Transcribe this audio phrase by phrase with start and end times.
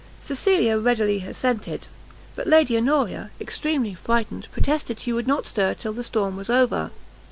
[0.19, 1.85] Cecilia readily assented;
[2.33, 6.89] but Lady Honoria, extremely frightened, protested she would not stir till the storm was over.